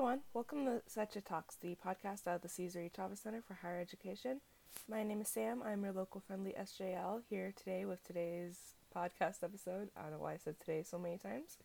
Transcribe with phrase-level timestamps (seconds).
[0.00, 2.90] everyone, welcome to Secha Talks, the podcast out of the Cesar E.
[2.96, 4.40] Chavez Center for Higher Education.
[4.88, 5.62] My name is Sam.
[5.62, 8.56] I'm your local friendly SJL here today with today's
[8.96, 9.90] podcast episode.
[9.94, 11.58] I don't know why I said today so many times.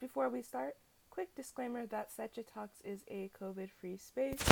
[0.00, 0.74] Before we start,
[1.10, 4.42] quick disclaimer that Secha Talks is a COVID free space.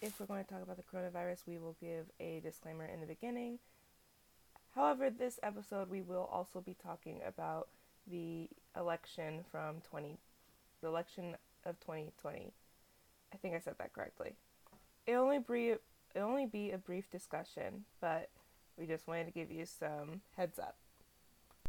[0.00, 3.08] If we're going to talk about the coronavirus, we will give a disclaimer in the
[3.08, 3.58] beginning.
[4.72, 7.66] However, this episode we will also be talking about
[8.08, 10.16] the election from 20
[10.82, 11.36] the election
[11.66, 12.52] of 2020.
[13.32, 14.34] I think I said that correctly.
[15.06, 15.78] It only brief
[16.14, 18.30] it only be a brief discussion, but
[18.78, 20.76] we just wanted to give you some heads up.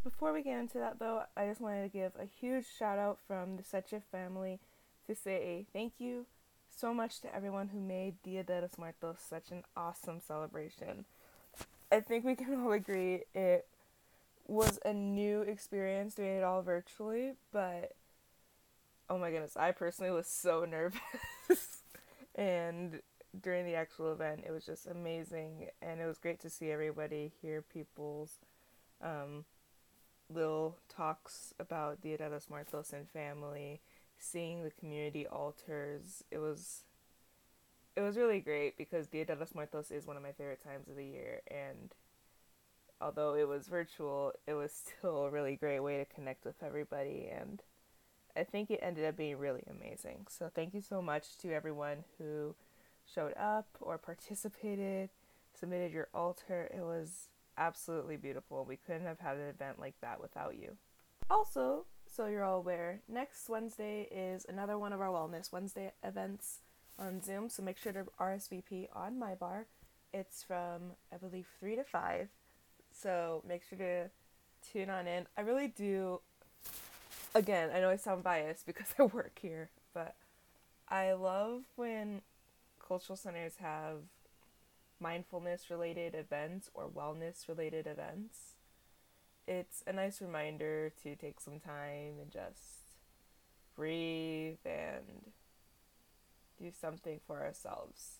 [0.03, 3.19] Before we get into that though, I just wanted to give a huge shout out
[3.27, 4.59] from the Secha family
[5.07, 6.25] to say thank you
[6.69, 11.05] so much to everyone who made Dia de los Muertos such an awesome celebration.
[11.91, 13.67] I think we can all agree it
[14.47, 17.93] was a new experience doing it all virtually, but
[19.09, 21.81] oh my goodness, I personally was so nervous.
[22.35, 23.01] and
[23.39, 25.67] during the actual event, it was just amazing.
[25.81, 28.39] And it was great to see everybody, hear people's
[29.01, 29.45] um,
[30.33, 33.81] little talks about Dia de los Muertos and family,
[34.17, 36.23] seeing the community altars.
[36.31, 36.83] It was.
[37.95, 40.87] It was really great because Dia de los Muertos is one of my favorite times
[40.87, 41.95] of the year, and
[43.01, 47.27] although it was virtual, it was still a really great way to connect with everybody
[47.31, 47.63] and
[48.37, 50.27] I think it ended up being really amazing.
[50.29, 52.55] So thank you so much to everyone who
[53.05, 55.09] showed up or participated,
[55.53, 56.69] submitted your altar.
[56.73, 58.65] It was absolutely beautiful.
[58.65, 60.77] We couldn't have had an event like that without you.
[61.29, 66.59] Also, so you're all aware, next Wednesday is another one of our Wellness Wednesday events
[66.97, 67.49] on Zoom.
[67.49, 69.65] So make sure to RSVP on my bar.
[70.13, 72.29] It's from I believe three to five.
[72.91, 74.09] So make sure to
[74.71, 75.27] tune on in.
[75.37, 76.21] I really do
[77.37, 80.15] again, I know I sound biased because I work here, but
[80.89, 82.21] I love when
[82.85, 83.97] cultural centers have
[84.99, 88.55] mindfulness related events or wellness related events.
[89.47, 92.95] It's a nice reminder to take some time and just
[93.75, 95.31] breathe and
[96.59, 98.17] do something for ourselves.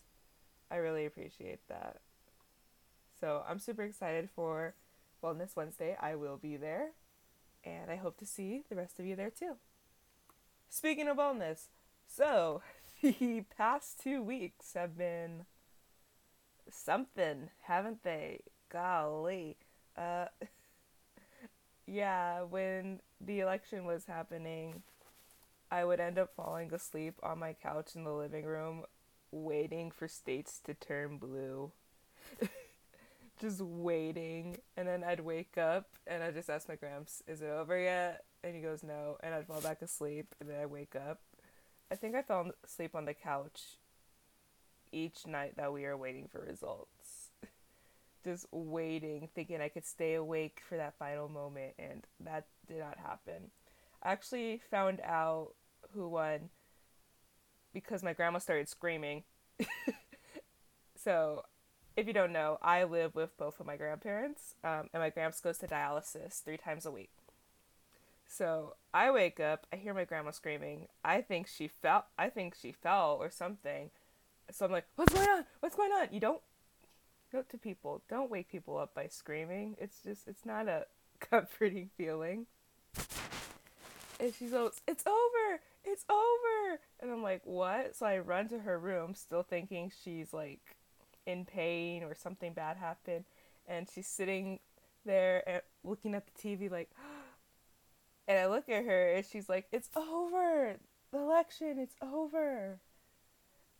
[0.70, 1.96] I really appreciate that.
[3.20, 4.74] So I'm super excited for
[5.22, 5.96] Wellness Wednesday.
[6.00, 6.90] I will be there
[7.64, 9.56] and I hope to see the rest of you there too.
[10.68, 11.68] Speaking of wellness,
[12.06, 12.62] so
[13.02, 15.46] the past two weeks have been
[16.70, 18.40] something, haven't they?
[18.70, 19.56] Golly.
[19.96, 20.26] Uh,
[21.86, 24.82] yeah, when the election was happening,
[25.70, 28.84] I would end up falling asleep on my couch in the living room,
[29.30, 31.72] waiting for states to turn blue.
[33.38, 34.58] just waiting.
[34.76, 38.24] And then I'd wake up and I'd just ask my gramps, is it over yet?
[38.42, 39.16] And he goes, no.
[39.22, 41.20] And I'd fall back asleep and then I'd wake up.
[41.90, 43.78] I think I fell asleep on the couch
[44.92, 47.30] each night that we were waiting for results.
[48.24, 52.98] just waiting, thinking I could stay awake for that final moment, and that did not
[52.98, 53.50] happen.
[54.02, 55.54] I actually found out
[55.94, 56.50] who won
[57.72, 59.24] because my grandma started screaming.
[60.96, 61.44] so
[61.98, 65.40] if you don't know, I live with both of my grandparents, um, and my gramps
[65.40, 67.10] goes to dialysis three times a week.
[68.28, 70.86] So I wake up, I hear my grandma screaming.
[71.04, 72.04] I think she fell.
[72.16, 73.90] I think she fell or something.
[74.52, 75.44] So I'm like, "What's going on?
[75.58, 76.40] What's going on?" You don't
[77.32, 79.76] note to people, don't wake people up by screaming.
[79.80, 80.86] It's just, it's not a
[81.20, 82.46] comforting feeling.
[84.20, 85.60] And she goes, "It's over!
[85.84, 90.32] It's over!" And I'm like, "What?" So I run to her room, still thinking she's
[90.32, 90.77] like
[91.28, 93.24] in pain or something bad happened
[93.68, 94.58] and she's sitting
[95.04, 96.90] there looking at the TV like
[98.28, 100.76] and I look at her and she's like it's over.
[101.12, 102.80] The election it's over.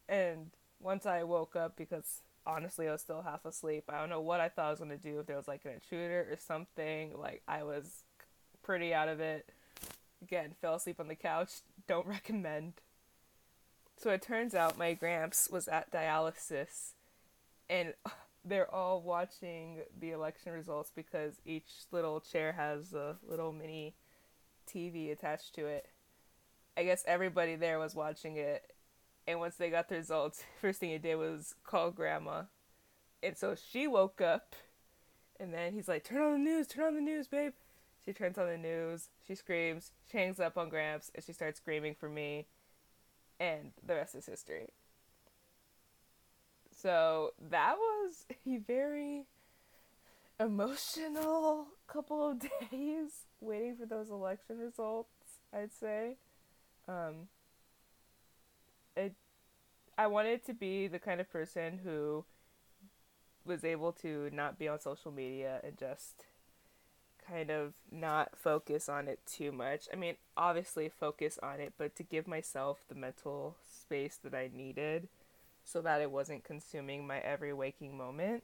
[0.09, 4.21] And once I woke up because honestly I was still half asleep I don't know
[4.21, 6.37] what I thought I was going to do if there was like an intruder or
[6.37, 8.03] something like I was
[8.63, 9.49] pretty out of it.
[10.23, 12.75] Again fell asleep on the couch don't recommend.
[13.97, 16.93] So it turns out my gramps was at dialysis
[17.69, 17.95] and
[18.45, 23.95] they're all watching the election results because each little chair has a little mini
[24.69, 25.87] TV attached to it.
[26.77, 28.73] I guess everybody there was watching it,
[29.27, 32.43] and once they got the results, first thing he did was call grandma,
[33.23, 34.55] and so she woke up,
[35.41, 37.53] and then he's like, "Turn on the news, turn on the news, babe."
[38.05, 41.59] She turns on the news, she screams, she hangs up on Gramps, and she starts
[41.59, 42.47] screaming for me,
[43.39, 44.69] and the rest is history.
[46.81, 49.25] So that was a very
[50.39, 52.41] emotional couple of
[52.71, 53.11] days
[53.41, 55.09] waiting for those election results,
[55.53, 56.17] I'd say.
[56.87, 57.29] Um,
[59.97, 62.25] I wanted to be the kind of person who
[63.45, 66.27] was able to not be on social media and just
[67.27, 69.89] kind of not focus on it too much.
[69.93, 74.51] I mean, obviously focus on it, but to give myself the mental space that I
[74.55, 75.09] needed
[75.69, 78.43] so that it wasn't consuming my every waking moment.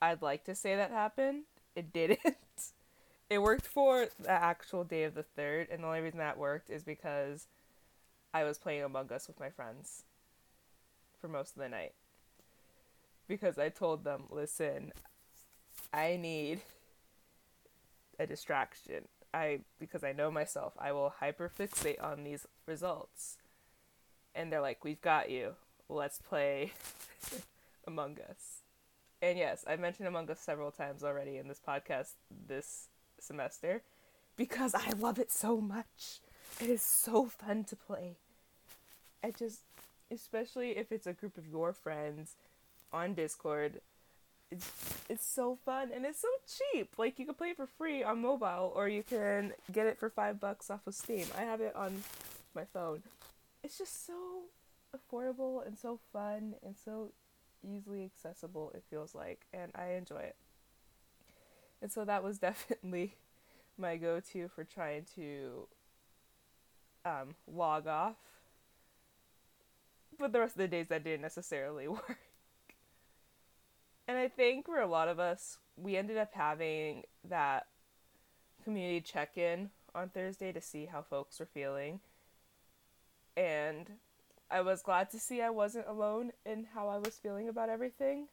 [0.00, 1.42] I'd like to say that happened.
[1.76, 2.18] It didn't.
[3.30, 6.70] it worked for the actual day of the third, and the only reason that worked
[6.70, 7.46] is because
[8.32, 10.04] I was playing Among Us with my friends
[11.20, 11.92] for most of the night.
[13.28, 14.92] Because I told them, listen,
[15.92, 16.60] I need
[18.18, 19.08] a distraction.
[19.34, 23.36] I because I know myself, I will hyperfixate on these results.
[24.34, 25.54] And they're like, "We've got you.
[25.92, 26.72] Let's play
[27.86, 28.62] Among Us."
[29.20, 32.12] And yes, I've mentioned Among Us several times already in this podcast
[32.48, 32.88] this
[33.20, 33.82] semester
[34.36, 36.20] because I love it so much.
[36.60, 38.16] It is so fun to play.
[39.22, 39.60] I just
[40.10, 42.34] especially if it's a group of your friends
[42.92, 43.80] on Discord
[44.52, 44.70] it's
[45.08, 46.92] it's so fun and it's so cheap.
[46.98, 50.10] Like you can play it for free on mobile or you can get it for
[50.10, 51.26] five bucks off of Steam.
[51.36, 52.04] I have it on
[52.54, 53.02] my phone.
[53.64, 54.42] It's just so
[54.96, 57.12] affordable and so fun and so
[57.64, 60.36] easily accessible it feels like and I enjoy it.
[61.80, 63.16] And so that was definitely
[63.78, 65.66] my go to for trying to
[67.04, 68.16] um, log off.
[70.18, 72.18] But the rest of the days that didn't necessarily work.
[74.06, 77.66] And I think for a lot of us, we ended up having that
[78.62, 82.00] community check in on Thursday to see how folks were feeling.
[83.36, 83.86] And
[84.52, 88.26] I was glad to see I wasn't alone in how I was feeling about everything.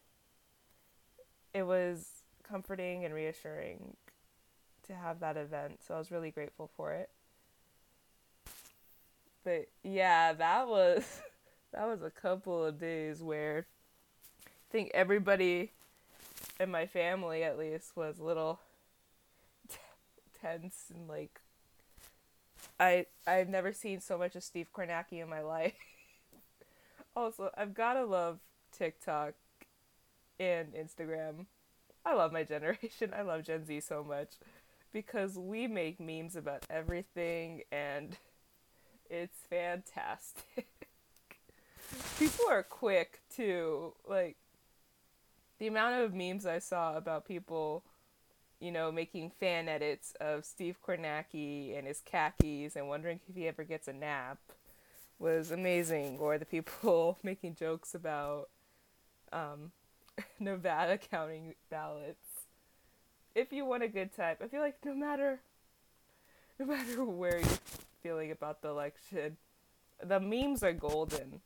[1.53, 3.95] It was comforting and reassuring
[4.87, 7.09] to have that event, so I was really grateful for it.
[9.45, 11.21] But yeah, that was
[11.73, 13.65] that was a couple of days where
[14.45, 15.71] I think everybody
[16.59, 18.59] in my family, at least, was a little
[19.69, 19.77] t-
[20.41, 21.39] tense and like.
[22.77, 25.73] I I've never seen so much of Steve Kornacki in my life.
[27.19, 28.39] Also, I've gotta love
[28.71, 29.33] TikTok
[30.39, 31.45] and Instagram.
[32.05, 33.13] I love my generation.
[33.15, 34.35] I love Gen Z so much
[34.91, 38.17] because we make memes about everything and
[39.09, 40.67] it's fantastic.
[42.19, 43.93] People are quick too.
[44.07, 44.37] Like
[45.59, 47.83] the amount of memes I saw about people,
[48.59, 53.47] you know, making fan edits of Steve Kornacki and his khakis and wondering if he
[53.47, 54.37] ever gets a nap
[55.19, 56.17] was amazing.
[56.19, 58.49] Or the people making jokes about
[59.31, 59.71] um,
[60.39, 62.25] Nevada counting ballots.
[63.35, 65.39] If you want a good time, I feel like no matter,
[66.59, 67.59] no matter where you're
[68.01, 69.37] feeling about the election,
[70.03, 71.41] the memes are golden,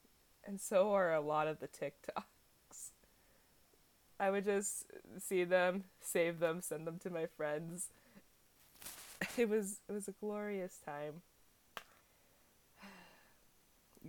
[0.45, 2.91] and so are a lot of the TikToks.
[4.19, 4.85] I would just
[5.19, 7.89] see them, save them, send them to my friends.
[9.37, 11.21] It was it was a glorious time.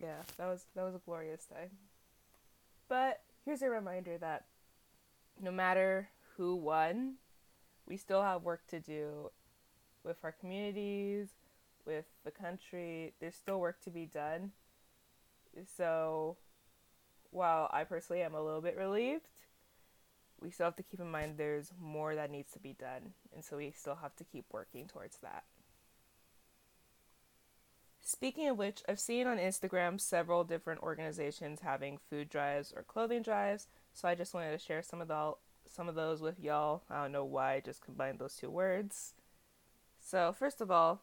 [0.00, 1.70] Yeah, that was that was a glorious time.
[2.88, 4.44] But here's a reminder that
[5.40, 7.14] no matter who won,
[7.86, 9.30] we still have work to do
[10.04, 11.28] with our communities,
[11.86, 13.14] with the country.
[13.20, 14.52] There's still work to be done.
[15.76, 16.36] So
[17.30, 19.28] while I personally am a little bit relieved,
[20.40, 23.44] we still have to keep in mind there's more that needs to be done, and
[23.44, 25.44] so we still have to keep working towards that.
[28.06, 33.22] Speaking of which, I've seen on Instagram several different organizations having food drives or clothing
[33.22, 35.32] drives, so I just wanted to share some of the
[35.66, 36.82] some of those with y'all.
[36.90, 39.14] I don't know why I just combined those two words.
[39.98, 41.00] So, first of all,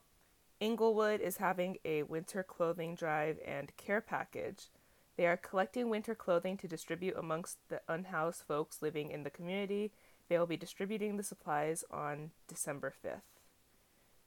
[0.59, 4.69] Inglewood is having a winter clothing drive and care package.
[5.17, 9.91] They are collecting winter clothing to distribute amongst the unhoused folks living in the community.
[10.29, 13.30] They will be distributing the supplies on December 5th.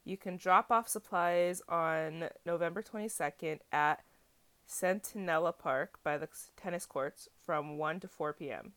[0.05, 4.03] You can drop off supplies on November 22nd at
[4.69, 8.73] Centinela Park by the tennis courts from 1 to 4 p.m.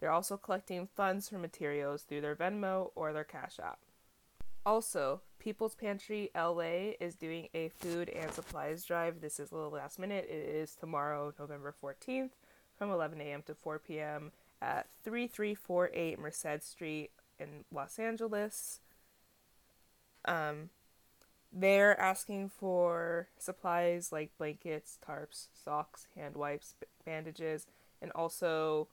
[0.00, 3.78] They're also collecting funds for materials through their Venmo or their Cash App.
[4.66, 9.20] Also, People's Pantry LA is doing a food and supplies drive.
[9.20, 10.26] This is a little last minute.
[10.30, 12.30] It is tomorrow, November 14th,
[12.78, 13.42] from 11 a.m.
[13.42, 14.32] to 4 p.m.
[14.62, 18.80] at 3348 Merced Street in Los Angeles.
[20.24, 20.70] Um,
[21.52, 27.66] they're asking for supplies like blankets, tarps, socks, hand wipes, bandages,
[28.02, 28.88] and also,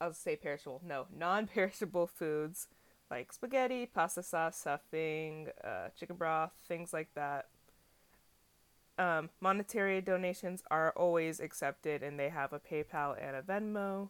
[0.00, 2.68] I'll say perishable, no, non perishable foods
[3.10, 7.48] like spaghetti, pasta sauce, stuffing, uh, chicken broth, things like that.
[8.98, 14.08] Um, monetary donations are always accepted, and they have a PayPal and a Venmo.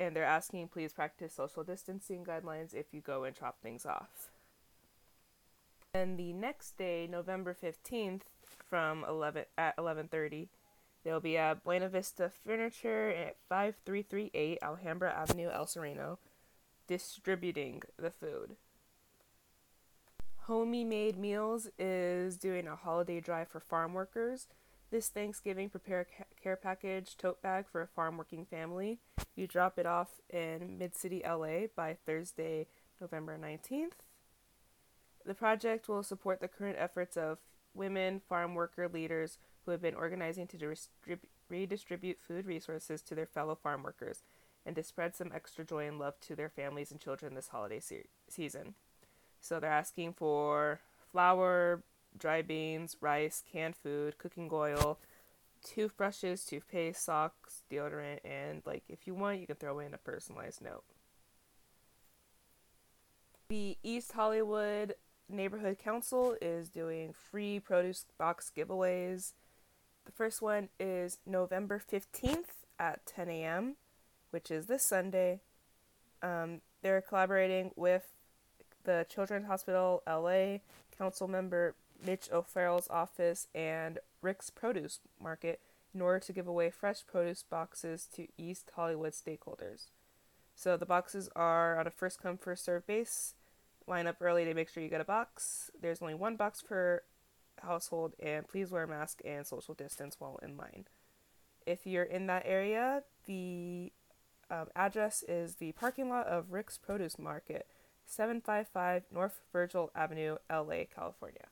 [0.00, 4.30] And they're asking please practice social distancing guidelines if you go and drop things off.
[5.92, 8.22] And the next day, November 15th,
[8.68, 10.48] from 11 at 11:30,
[11.04, 16.18] they'll be at Buena Vista Furniture at 5338 Alhambra Avenue, El Sereno,
[16.86, 18.56] distributing the food.
[20.46, 24.46] Homie Made Meals is doing a holiday drive for farm workers.
[24.90, 28.98] This Thanksgiving prepare a care package tote bag for a farm working family.
[29.36, 32.66] You drop it off in Mid City, LA by Thursday,
[33.00, 33.92] November 19th.
[35.24, 37.38] The project will support the current efforts of
[37.72, 43.26] women farm worker leaders who have been organizing to distrib- redistribute food resources to their
[43.26, 44.22] fellow farm workers
[44.66, 47.78] and to spread some extra joy and love to their families and children this holiday
[47.78, 48.74] se- season.
[49.40, 50.80] So they're asking for
[51.12, 51.82] flour,
[52.18, 54.98] dry beans, rice, canned food, cooking oil,
[55.64, 60.62] toothbrushes, toothpaste, socks, deodorant, and like if you want, you can throw in a personalized
[60.62, 60.84] note.
[63.48, 64.94] The East Hollywood
[65.28, 69.32] Neighborhood Council is doing free produce box giveaways.
[70.06, 73.76] The first one is November 15th at 10 a.m.,
[74.30, 75.40] which is this Sunday.
[76.22, 78.08] Um, they're collaborating with
[78.84, 80.58] the Children's Hospital LA
[80.96, 85.60] council member Mitch O'Farrell's office and Rick's Produce Market
[85.94, 89.86] in order to give away fresh produce boxes to East Hollywood stakeholders.
[90.54, 93.34] So the boxes are on a first come first serve base.
[93.86, 95.70] Line up early to make sure you get a box.
[95.80, 97.02] There's only one box per
[97.62, 100.84] household, and please wear a mask and social distance while in line.
[101.66, 103.92] If you're in that area, the
[104.50, 107.66] um, address is the parking lot of Rick's Produce Market
[108.06, 111.46] 755 North Virgil Avenue, LA, California.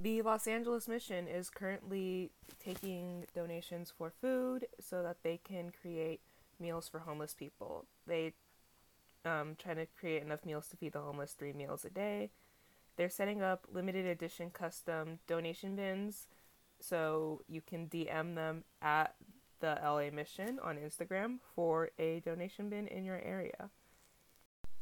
[0.00, 6.20] The Los Angeles Mission is currently taking donations for food so that they can create
[6.58, 7.86] meals for homeless people.
[8.06, 8.34] They
[9.24, 12.30] um, trying to create enough meals to feed the homeless three meals a day.
[12.96, 16.26] They're setting up limited edition custom donation bins
[16.80, 19.14] so you can DM them at
[19.60, 23.70] the LA Mission on Instagram for a donation bin in your area.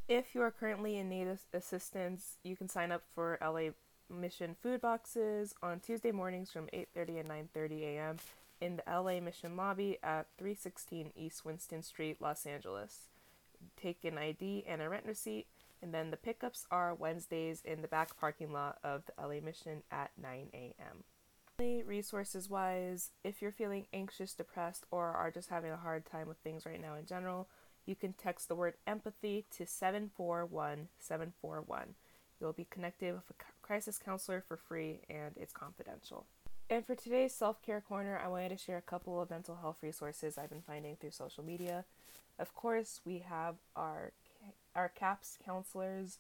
[0.08, 3.70] If you are currently in need of assistance, you can sign up for LA
[4.12, 8.16] Mission food boxes on Tuesday mornings from 8:30 and 9:30 a.m.
[8.60, 13.08] in the LA Mission lobby at 316 East Winston Street, Los Angeles.
[13.76, 15.46] Take an ID and a rent receipt,
[15.80, 19.82] and then the pickups are Wednesdays in the back parking lot of the LA Mission
[19.90, 21.04] at 9 a.m.
[21.58, 26.38] Resources wise, if you're feeling anxious, depressed, or are just having a hard time with
[26.38, 27.46] things right now in general,
[27.86, 31.94] you can text the word empathy to 741741.
[32.40, 33.34] You'll be connected with a
[33.72, 36.26] crisis counselor for free and it's confidential.
[36.68, 39.78] And for today's self care corner, I wanted to share a couple of mental health
[39.80, 41.86] resources I've been finding through social media.
[42.38, 44.12] Of course, we have our
[44.74, 46.18] our CAPS counselors.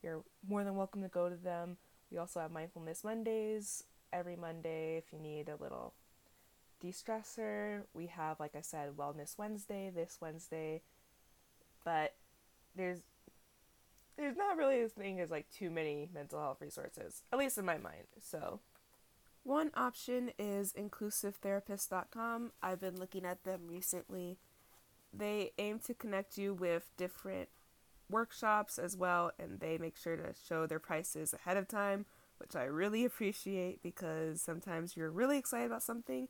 [0.00, 1.76] You're more than welcome to go to them.
[2.08, 3.82] We also have Mindfulness Mondays
[4.12, 5.94] every Monday if you need a little
[6.80, 7.82] de stressor.
[7.94, 10.82] We have, like I said, Wellness Wednesday this Wednesday
[11.84, 12.14] but
[12.74, 13.00] there's
[14.16, 17.64] there's not really a thing as like too many mental health resources, at least in
[17.64, 18.04] my mind.
[18.20, 18.60] So
[19.42, 22.52] one option is inclusivetherapist.com.
[22.62, 24.38] I've been looking at them recently.
[25.12, 27.48] They aim to connect you with different
[28.08, 32.06] workshops as well, and they make sure to show their prices ahead of time,
[32.38, 36.28] which I really appreciate because sometimes you're really excited about something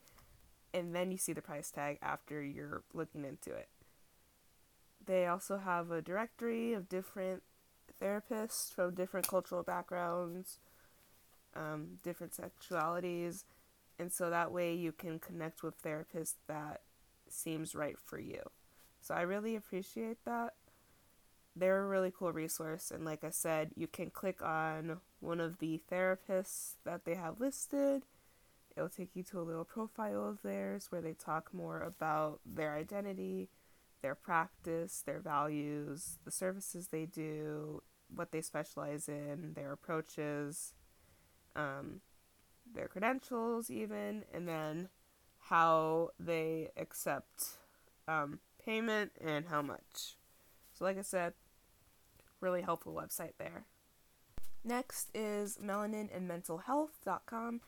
[0.75, 3.69] and then you see the price tag after you're looking into it.
[5.05, 7.43] They also have a directory of different
[8.03, 10.59] therapists from different cultural backgrounds,
[11.55, 13.45] um, different sexualities,
[13.99, 16.81] and so that way you can connect with therapists that
[17.29, 18.43] seems right for you.
[19.01, 20.55] So I really appreciate that.
[21.55, 25.59] They're a really cool resource, and like I said, you can click on one of
[25.59, 28.05] the therapists that they have listed.
[28.75, 32.75] It'll take you to a little profile of theirs where they talk more about their
[32.75, 33.51] identity
[34.03, 37.83] their practice, their values, the services they do,
[38.15, 40.75] what they specialize in, their approaches,
[41.57, 42.01] um,
[42.75, 44.89] their credentials, even, and then
[45.39, 47.59] how they accept
[48.09, 50.17] um, payment and how much.
[50.75, 51.35] So, like I said,
[52.41, 53.67] really helpful website there.
[54.65, 57.61] Next is melaninandmentalhealth.com.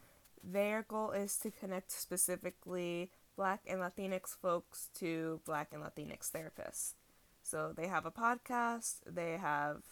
[0.42, 6.94] Their goal is to connect specifically Black and Latinx folks to Black and Latinx therapists.
[7.42, 9.82] So they have a podcast, they have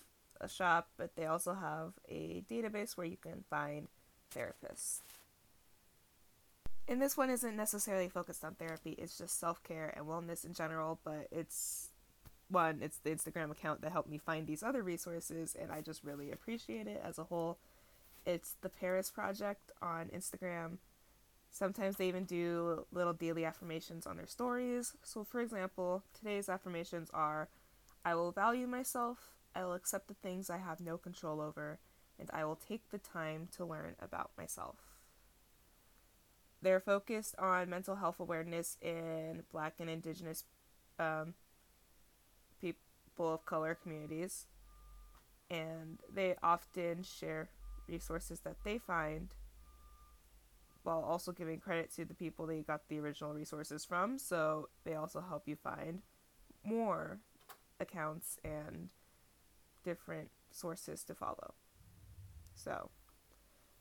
[0.42, 3.88] a shop, but they also have a database where you can find
[4.34, 5.00] therapists.
[6.88, 10.52] And this one isn't necessarily focused on therapy, it's just self care and wellness in
[10.52, 11.88] general, but it's
[12.48, 16.04] one, it's the Instagram account that helped me find these other resources, and I just
[16.04, 17.58] really appreciate it as a whole.
[18.26, 20.78] It's the Paris Project on Instagram.
[21.50, 24.94] Sometimes they even do little daily affirmations on their stories.
[25.02, 27.48] So, for example, today's affirmations are
[28.04, 31.78] I will value myself, I will accept the things I have no control over,
[32.18, 34.76] and I will take the time to learn about myself.
[36.60, 40.44] They're focused on mental health awareness in Black and Indigenous
[40.98, 41.34] um,
[42.60, 44.46] people of color communities,
[45.50, 47.48] and they often share
[47.88, 49.34] resources that they find
[50.84, 54.18] while also giving credit to the people they got the original resources from.
[54.18, 56.02] So they also help you find
[56.64, 57.18] more
[57.80, 58.88] accounts and
[59.82, 61.54] different sources to follow.
[62.54, 62.90] So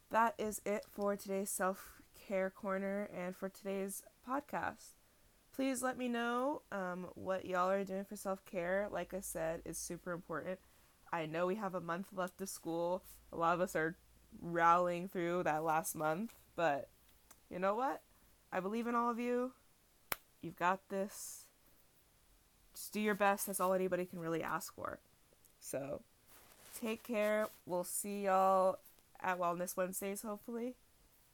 [0.10, 4.96] that is it for today's self care corner and for today's podcast.
[5.53, 8.88] Please let me know um, what y'all are doing for self care.
[8.91, 10.60] Like I said, is super important.
[11.12, 13.03] I know we have a month left of school.
[13.34, 13.98] A lot of us are
[14.41, 16.89] rallying through that last month, but
[17.50, 18.01] you know what?
[18.51, 19.51] I believe in all of you.
[20.41, 21.46] You've got this.
[22.74, 23.48] Just do your best.
[23.48, 25.00] That's all anybody can really ask for.
[25.62, 26.01] So,
[26.80, 27.48] take care.
[27.65, 28.80] We'll see y'all
[29.22, 30.74] at Wellness Wednesdays, hopefully.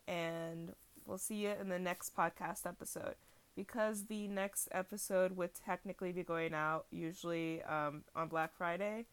[0.07, 0.73] And
[1.05, 3.15] we'll see you in the next podcast episode.
[3.55, 9.05] Because the next episode would technically be going out usually um, on Black Friday,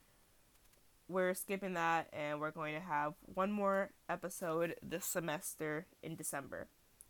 [1.09, 6.67] we're skipping that and we're going to have one more episode this semester in December.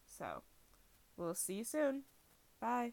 [0.07, 0.43] So,
[1.17, 2.03] we'll see you soon.
[2.61, 2.93] Bye.